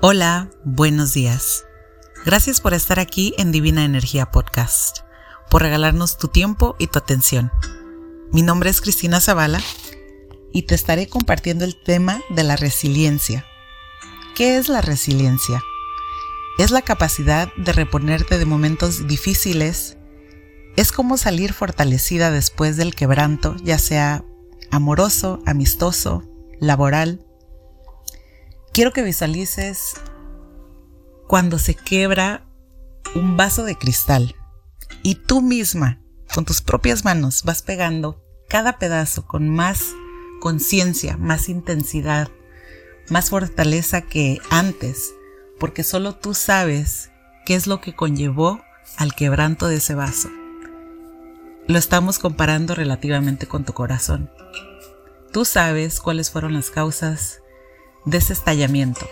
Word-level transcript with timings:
Hola, 0.00 0.48
buenos 0.62 1.12
días. 1.12 1.64
Gracias 2.24 2.60
por 2.60 2.72
estar 2.72 3.00
aquí 3.00 3.34
en 3.36 3.50
Divina 3.50 3.84
Energía 3.84 4.30
Podcast, 4.30 4.98
por 5.50 5.62
regalarnos 5.62 6.18
tu 6.18 6.28
tiempo 6.28 6.76
y 6.78 6.86
tu 6.86 7.00
atención. 7.00 7.50
Mi 8.30 8.42
nombre 8.42 8.70
es 8.70 8.80
Cristina 8.80 9.20
Zavala 9.20 9.60
y 10.52 10.62
te 10.62 10.76
estaré 10.76 11.08
compartiendo 11.08 11.64
el 11.64 11.82
tema 11.82 12.20
de 12.30 12.44
la 12.44 12.54
resiliencia. 12.54 13.44
¿Qué 14.36 14.56
es 14.56 14.68
la 14.68 14.82
resiliencia? 14.82 15.64
Es 16.58 16.70
la 16.70 16.82
capacidad 16.82 17.52
de 17.56 17.72
reponerte 17.72 18.38
de 18.38 18.44
momentos 18.44 19.08
difíciles. 19.08 19.98
Es 20.76 20.92
como 20.92 21.16
salir 21.16 21.52
fortalecida 21.52 22.30
después 22.30 22.76
del 22.76 22.94
quebranto, 22.94 23.56
ya 23.64 23.80
sea 23.80 24.24
amoroso, 24.70 25.42
amistoso, 25.44 26.22
laboral 26.60 27.27
quiero 28.78 28.92
que 28.92 29.02
visualices 29.02 29.94
cuando 31.26 31.58
se 31.58 31.74
quebra 31.74 32.44
un 33.16 33.36
vaso 33.36 33.64
de 33.64 33.74
cristal 33.74 34.36
y 35.02 35.16
tú 35.16 35.42
misma, 35.42 36.00
con 36.32 36.44
tus 36.44 36.62
propias 36.62 37.04
manos, 37.04 37.42
vas 37.42 37.62
pegando 37.62 38.22
cada 38.48 38.78
pedazo 38.78 39.26
con 39.26 39.48
más 39.48 39.94
conciencia, 40.38 41.16
más 41.16 41.48
intensidad, 41.48 42.28
más 43.08 43.30
fortaleza 43.30 44.02
que 44.02 44.38
antes, 44.48 45.12
porque 45.58 45.82
solo 45.82 46.14
tú 46.14 46.32
sabes 46.32 47.10
qué 47.46 47.56
es 47.56 47.66
lo 47.66 47.80
que 47.80 47.96
conllevó 47.96 48.60
al 48.96 49.12
quebranto 49.12 49.66
de 49.66 49.78
ese 49.78 49.96
vaso. 49.96 50.28
Lo 51.66 51.78
estamos 51.78 52.20
comparando 52.20 52.76
relativamente 52.76 53.48
con 53.48 53.64
tu 53.64 53.72
corazón. 53.72 54.30
Tú 55.32 55.44
sabes 55.44 55.98
cuáles 55.98 56.30
fueron 56.30 56.54
las 56.54 56.70
causas 56.70 57.40
de 58.04 58.18
ese 58.18 58.32
estallamiento. 58.32 59.06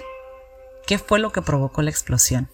¿Qué 0.86 0.98
fue 0.98 1.18
lo 1.18 1.32
que 1.32 1.42
provocó 1.42 1.82
la 1.82 1.90
explosión? 1.90 2.48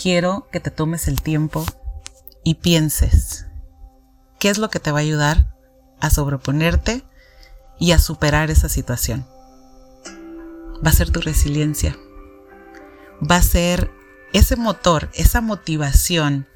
Quiero 0.00 0.48
que 0.50 0.60
te 0.60 0.70
tomes 0.70 1.08
el 1.08 1.20
tiempo 1.22 1.64
y 2.42 2.54
pienses 2.54 3.46
qué 4.38 4.48
es 4.48 4.58
lo 4.58 4.70
que 4.70 4.80
te 4.80 4.92
va 4.92 4.98
a 4.98 5.02
ayudar 5.02 5.54
a 6.00 6.10
sobreponerte 6.10 7.04
y 7.78 7.92
a 7.92 7.98
superar 7.98 8.50
esa 8.50 8.68
situación. 8.68 9.26
Va 10.84 10.90
a 10.90 10.94
ser 10.94 11.10
tu 11.10 11.20
resiliencia. 11.20 11.96
Va 13.28 13.36
a 13.36 13.42
ser 13.42 13.90
ese 14.32 14.56
motor, 14.56 15.10
esa 15.14 15.40
motivación, 15.40 16.46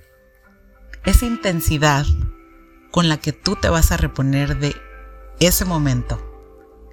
esa 1.05 1.27
intensidad 1.27 2.05
con 2.91 3.09
la 3.09 3.19
que 3.19 3.33
tú 3.33 3.57
te 3.57 3.69
vas 3.69 3.93
a 3.93 3.97
reponer 3.97 4.59
de 4.59 4.77
ese 5.39 5.65
momento 5.65 6.30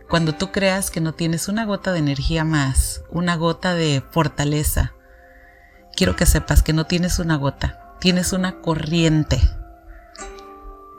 cuando 0.10 0.34
tú 0.34 0.52
creas 0.52 0.90
que 0.90 1.02
no 1.02 1.14
tienes 1.14 1.48
una 1.48 1.66
gota 1.66 1.92
de 1.92 2.00
energía 2.00 2.44
más, 2.46 3.04
una 3.10 3.36
gota 3.36 3.74
de 3.74 4.02
fortaleza, 4.12 4.94
quiero 5.96 6.16
que 6.16 6.26
sepas 6.26 6.64
que 6.64 6.74
no 6.74 6.86
tienes 6.86 7.20
una 7.20 7.36
gota, 7.36 7.96
tienes 8.00 8.32
una 8.32 8.62
corriente 8.62 9.42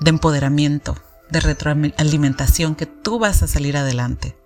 de 0.00 0.10
empoderamiento, 0.10 0.96
de 1.30 1.40
retroalimentación, 1.40 2.74
que 2.74 2.86
tú 2.86 3.18
vas 3.18 3.42
a 3.42 3.46
salir 3.46 3.76
adelante. 3.76 4.36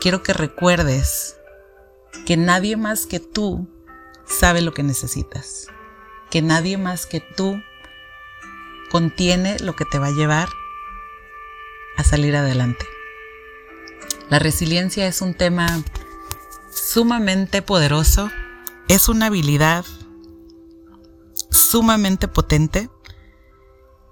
Quiero 0.00 0.22
que 0.22 0.32
recuerdes 0.32 1.36
que 2.26 2.36
nadie 2.36 2.76
más 2.76 3.06
que 3.06 3.20
tú 3.20 3.68
sabe 4.26 4.62
lo 4.62 4.74
que 4.74 4.82
necesitas, 4.82 5.68
que 6.28 6.42
nadie 6.42 6.76
más 6.76 7.06
que 7.06 7.20
tú 7.20 7.62
contiene 8.90 9.58
lo 9.60 9.76
que 9.76 9.84
te 9.84 10.00
va 10.00 10.08
a 10.08 10.12
llevar 10.12 10.48
a 11.96 12.02
salir 12.02 12.34
adelante. 12.34 12.84
La 14.30 14.38
resiliencia 14.38 15.08
es 15.08 15.22
un 15.22 15.34
tema 15.34 15.66
sumamente 16.72 17.62
poderoso, 17.62 18.30
es 18.86 19.08
una 19.08 19.26
habilidad 19.26 19.84
sumamente 21.50 22.28
potente 22.28 22.88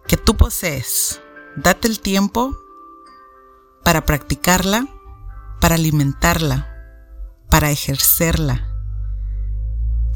que 0.09 0.17
tú 0.17 0.37
posees. 0.37 1.21
Date 1.55 1.87
el 1.87 2.01
tiempo 2.01 2.59
para 3.84 4.05
practicarla, 4.05 4.89
para 5.61 5.77
alimentarla, 5.77 6.69
para 7.49 7.71
ejercerla. 7.71 8.75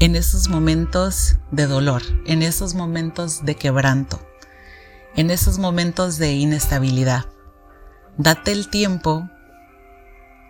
En 0.01 0.17
esos 0.17 0.49
momentos 0.49 1.37
de 1.51 1.65
dolor, 1.65 2.01
en 2.25 2.41
esos 2.41 2.75
momentos 2.75 3.45
de 3.45 3.55
quebranto, 3.55 4.19
en 5.15 5.31
esos 5.31 5.59
momentos 5.59 6.17
de 6.17 6.33
inestabilidad. 6.33 7.25
Date 8.17 8.51
el 8.51 8.69
tiempo 8.69 9.29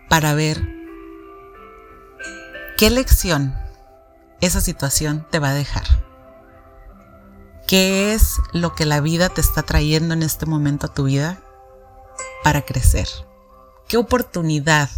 para 0.08 0.34
ver 0.34 0.60
qué 2.76 2.90
lección 2.90 3.54
esa 4.40 4.60
situación 4.60 5.26
te 5.30 5.38
va 5.38 5.50
a 5.50 5.54
dejar. 5.54 5.84
¿Qué 7.66 8.12
es 8.12 8.36
lo 8.52 8.74
que 8.74 8.84
la 8.84 9.00
vida 9.00 9.30
te 9.30 9.40
está 9.40 9.62
trayendo 9.62 10.12
en 10.12 10.22
este 10.22 10.44
momento 10.44 10.86
a 10.86 10.94
tu 10.94 11.04
vida 11.04 11.42
para 12.42 12.62
crecer? 12.62 13.08
¿Qué 13.88 13.96
oportunidad 13.96 14.90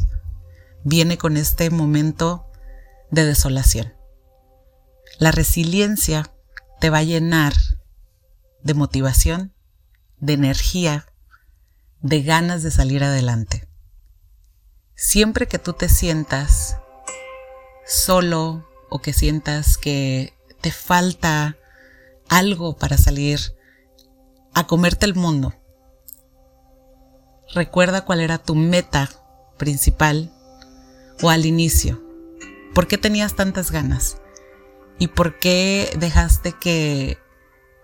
viene 0.83 1.16
con 1.16 1.37
este 1.37 1.71
momento 1.71 2.47
de 3.11 3.25
desolación? 3.25 3.95
La 5.19 5.31
resiliencia 5.31 6.33
te 6.81 6.91
va 6.91 6.99
a 6.99 7.05
llenar 7.05 7.55
de 8.62 8.75
motivación, 8.75 9.55
de 10.19 10.33
energía, 10.33 11.06
de 12.00 12.22
ganas 12.22 12.62
de 12.62 12.72
salir 12.72 13.05
adelante. 13.05 13.66
Siempre 14.99 15.47
que 15.47 15.59
tú 15.59 15.75
te 15.75 15.91
sientas 15.91 16.79
solo 17.84 18.67
o 18.89 19.03
que 19.03 19.12
sientas 19.12 19.77
que 19.77 20.33
te 20.62 20.73
falta 20.73 21.59
algo 22.31 22.79
para 22.79 22.97
salir 22.97 23.39
a 24.55 24.67
comerte 24.67 25.05
el 25.05 25.15
mundo, 25.15 25.53
recuerda 27.53 28.07
cuál 28.07 28.21
era 28.21 28.39
tu 28.39 28.55
meta 28.55 29.11
principal 29.59 30.33
o 31.21 31.28
al 31.28 31.45
inicio. 31.45 32.03
¿Por 32.75 32.87
qué 32.87 32.97
tenías 32.97 33.37
tantas 33.37 33.71
ganas? 33.71 34.17
¿Y 34.99 35.09
por 35.09 35.39
qué 35.39 35.95
dejaste 35.99 36.55
que 36.55 37.19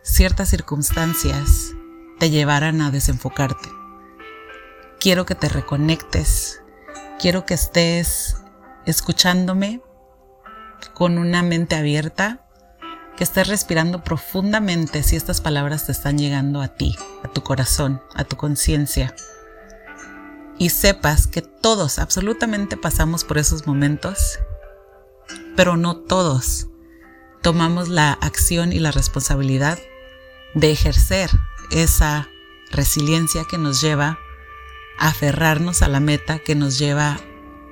ciertas 0.03 0.49
circunstancias 0.49 1.73
te 2.19 2.31
llevaran 2.31 2.81
a 2.81 2.91
desenfocarte? 2.91 3.69
Quiero 4.99 5.27
que 5.27 5.35
te 5.35 5.51
reconectes 5.51 6.62
Quiero 7.23 7.47
que 7.47 7.55
estés 7.55 8.35
escuchándome 8.85 9.81
con 10.93 11.19
una 11.19 11.45
mente 11.45 11.77
abierta, 11.77 12.45
que 13.17 13.23
estés 13.23 13.47
respirando 13.47 14.03
profundamente 14.03 15.05
si 15.05 15.15
estas 15.15 15.41
palabras 15.41 15.87
te 15.87 15.93
están 15.93 16.19
llegando 16.19 16.61
a 16.61 16.75
ti, 16.75 16.97
a 17.23 17.29
tu 17.29 17.45
corazón, 17.45 18.03
a 18.17 18.25
tu 18.25 18.37
conciencia. 18.37 19.15
Y 20.59 20.71
sepas 20.71 21.29
que 21.29 21.43
todos, 21.43 22.01
absolutamente 22.01 22.77
pasamos 22.77 23.23
por 23.23 23.39
esos 23.39 23.69
momentos, 23.69 24.41
pero 25.55 25.77
no 25.77 25.99
todos 25.99 26.67
tomamos 27.41 27.89
la 27.89 28.15
acción 28.15 28.73
y 28.73 28.81
la 28.81 28.91
responsabilidad 28.91 29.79
de 30.55 30.73
ejercer 30.73 31.31
esa 31.71 32.29
resiliencia 32.73 33.45
que 33.49 33.59
nos 33.59 33.81
lleva 33.81 34.19
aferrarnos 35.09 35.83
a 35.83 35.89
la 35.89 35.99
meta 35.99 36.39
que 36.39 36.55
nos 36.55 36.79
lleva 36.79 37.19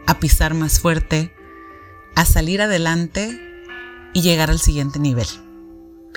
a 0.07 0.19
pisar 0.19 0.53
más 0.55 0.81
fuerte, 0.81 1.33
a 2.17 2.25
salir 2.25 2.61
adelante 2.61 3.41
y 4.13 4.23
llegar 4.23 4.51
al 4.51 4.59
siguiente 4.59 4.99
nivel. 4.99 5.29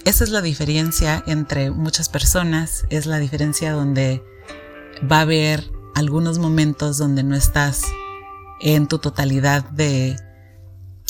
Esa 0.05 0.23
es 0.23 0.31
la 0.31 0.41
diferencia 0.41 1.23
entre 1.27 1.69
muchas 1.69 2.09
personas, 2.09 2.87
es 2.89 3.05
la 3.05 3.19
diferencia 3.19 3.73
donde 3.73 4.23
va 5.09 5.19
a 5.19 5.21
haber 5.21 5.71
algunos 5.93 6.39
momentos 6.39 6.97
donde 6.97 7.21
no 7.21 7.35
estás 7.35 7.83
en 8.59 8.87
tu 8.87 8.97
totalidad 8.97 9.69
de, 9.69 10.15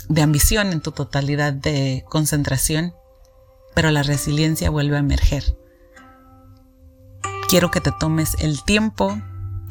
de 0.09 0.21
ambición, 0.21 0.73
en 0.73 0.81
tu 0.81 0.91
totalidad 0.91 1.53
de 1.53 2.03
concentración, 2.09 2.94
pero 3.73 3.89
la 3.89 4.03
resiliencia 4.03 4.69
vuelve 4.69 4.97
a 4.97 4.99
emerger. 4.99 5.57
Quiero 7.47 7.71
que 7.71 7.79
te 7.79 7.94
tomes 7.97 8.35
el 8.39 8.63
tiempo 8.63 9.17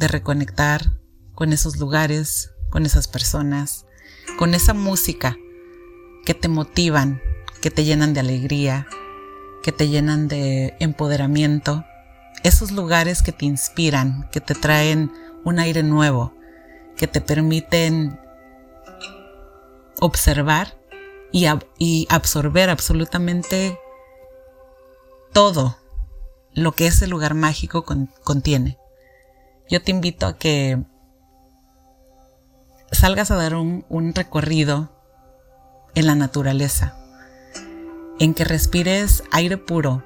de 0.03 0.09
reconectar 0.09 0.99
con 1.33 1.53
esos 1.53 1.77
lugares, 1.77 2.51
con 2.71 2.87
esas 2.87 3.07
personas, 3.07 3.87
con 4.37 4.53
esa 4.53 4.75
música 4.75 5.37
que 6.27 6.35
te 6.35 6.49
motivan, 6.49 7.23
que 7.61 7.71
te 7.71 7.85
llenan 7.85 8.13
de 8.13 8.19
alegría, 8.19 8.89
que 9.63 9.71
te 9.71 9.89
llenan 9.89 10.27
de 10.27 10.75
empoderamiento, 10.81 11.85
esos 12.43 12.73
lugares 12.73 13.23
que 13.23 13.31
te 13.31 13.45
inspiran, 13.45 14.29
que 14.33 14.41
te 14.41 14.57
traen 14.57 15.13
un 15.45 15.61
aire 15.61 15.85
nuevo, 15.85 16.35
que 16.97 17.07
te 17.07 17.21
permiten 17.21 18.19
observar 20.01 20.81
y, 21.31 21.47
absorber 22.09 22.71
absolutamente 22.71 23.79
todo 25.33 25.77
lo 26.55 26.73
que 26.73 26.89
ese 26.89 27.07
lugar 27.07 27.35
mágico 27.35 27.85
contiene 28.25 28.82
yo 29.69 29.83
te 29.83 29.91
invito 29.91 30.27
a 30.27 30.37
que 30.37 30.83
salgas 32.91 33.31
a 33.31 33.37
dar 33.37 33.55
un, 33.55 34.13
recorrido 34.15 34.93
en 35.95 36.07
la 36.07 36.15
naturaleza, 36.15 36.97
en 38.19 38.35
que 38.35 38.45
respires 38.45 39.25
aire 39.33 39.57
puro 39.57 40.05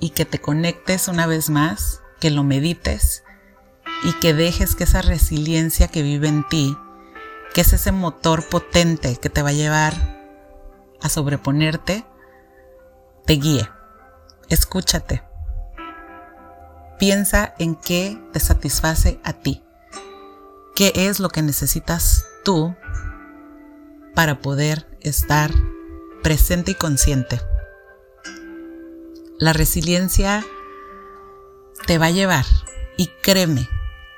y 0.00 0.10
que 0.10 0.24
te 0.24 0.40
conectes 0.40 1.08
una 1.08 1.26
vez 1.26 1.50
más, 1.50 2.00
que 2.20 2.30
lo 2.30 2.42
medites 2.42 3.22
y 4.04 4.12
que 4.14 4.34
dejes 4.34 4.74
que 4.74 4.84
esa 4.84 5.02
resiliencia 5.02 5.88
que 5.88 6.02
vive 6.02 6.28
en 6.28 6.46
ti, 6.48 6.76
que 7.54 7.60
es 7.60 7.72
ese 7.72 7.92
motor 7.92 8.48
potente 8.48 9.16
que 9.16 9.30
te 9.30 9.42
va 9.42 9.50
a 9.50 9.52
llevar 9.52 9.94
a 11.00 11.08
sobreponerte, 11.08 12.04
te 13.24 13.34
guíe. 13.34 13.68
Escúchate. 14.48 15.27
Piensa 16.98 17.54
en 17.60 17.76
qué 17.76 18.18
te 18.32 18.40
satisface 18.40 19.20
a 19.22 19.32
ti. 19.32 19.62
¿Qué 20.74 20.92
es 20.94 21.20
lo 21.20 21.28
que 21.28 21.42
necesitas 21.42 22.26
tú 22.44 22.74
para 24.16 24.40
poder 24.40 24.88
estar 25.00 25.52
presente 26.24 26.72
y 26.72 26.74
consciente? 26.74 27.40
La 29.38 29.52
resiliencia 29.52 30.44
te 31.86 31.98
va 31.98 32.06
a 32.06 32.10
llevar 32.10 32.44
y 32.96 33.06
créeme 33.22 33.68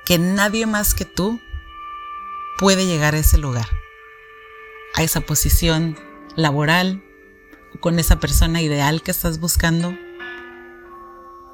que 0.03 0.17
nadie 0.17 0.65
más 0.65 0.95
que 0.95 1.05
tú 1.05 1.39
puede 2.57 2.87
llegar 2.87 3.13
a 3.13 3.19
ese 3.19 3.37
lugar, 3.37 3.67
a 4.95 5.03
esa 5.03 5.21
posición 5.21 5.99
laboral, 6.35 7.03
con 7.79 7.99
esa 7.99 8.19
persona 8.19 8.59
ideal 8.63 9.03
que 9.03 9.11
estás 9.11 9.39
buscando. 9.39 9.95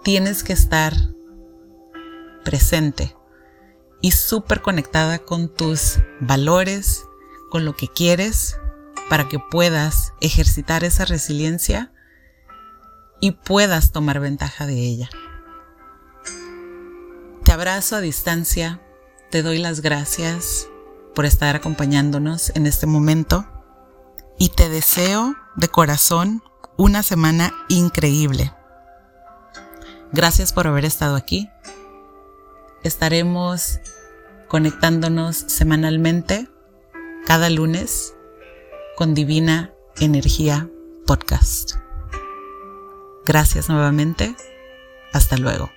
Tienes 0.04 0.44
que 0.44 0.54
estar 0.54 1.17
presente 2.48 3.14
y 4.00 4.12
súper 4.12 4.62
conectada 4.62 5.20
con 5.20 5.54
tus 5.54 6.00
valores, 6.22 7.04
con 7.52 7.66
lo 7.66 7.76
que 7.76 7.90
quieres, 7.90 8.58
para 9.10 9.28
que 9.28 9.38
puedas 9.38 10.14
ejercitar 10.22 10.86
esa 10.86 11.04
resiliencia 11.04 11.92
y 13.20 13.32
puedas 13.32 13.92
tomar 13.92 14.22
ventaja 14.22 14.66
de 14.66 14.76
ella. 14.76 15.10
Te 17.44 17.52
abrazo 17.52 17.98
a 17.98 18.02
distancia, 18.02 18.82
te 19.30 19.44
doy 19.44 19.58
las 19.58 19.82
gracias 19.82 20.70
por 21.14 21.26
estar 21.26 21.54
acompañándonos 21.54 22.54
en 22.56 22.66
este 22.66 22.86
momento 22.86 23.46
y 24.40 24.50
te 24.50 24.70
deseo 24.70 25.36
de 25.58 25.68
corazón 25.68 26.42
una 26.78 27.04
semana 27.04 27.52
increíble. 27.68 28.54
Gracias 30.14 30.54
por 30.54 30.66
haber 30.66 30.86
estado 30.86 31.18
aquí. 31.18 31.50
Estaremos 32.88 33.82
conectándonos 34.48 35.36
semanalmente 35.36 36.48
cada 37.26 37.50
lunes 37.50 38.16
con 38.96 39.14
Divina 39.14 39.74
Energía 40.00 40.70
Podcast. 41.06 41.74
Gracias 43.26 43.68
nuevamente. 43.68 44.34
Hasta 45.12 45.36
luego. 45.36 45.77